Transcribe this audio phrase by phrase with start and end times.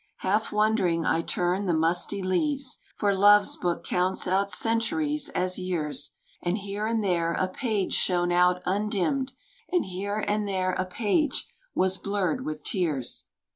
[0.21, 6.13] Half wondering, I turned the musty leaves, For Love's book counts out centuries as years,
[6.41, 9.33] And here and there a page shone out undimmed,
[9.71, 13.25] And here and there a page was blurred with tears.